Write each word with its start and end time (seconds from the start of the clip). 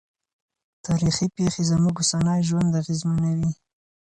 تاریخي 0.85 1.25
پېښې 1.37 1.63
زموږ 1.71 1.95
اوسنی 1.99 2.39
ژوند 2.49 2.71
اغېزمنوي. 2.81 3.51